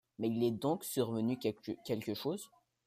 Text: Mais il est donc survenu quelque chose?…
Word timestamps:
Mais 0.17 0.29
il 0.29 0.43
est 0.43 0.49
donc 0.49 0.83
survenu 0.83 1.37
quelque 1.37 2.15
chose?… 2.15 2.49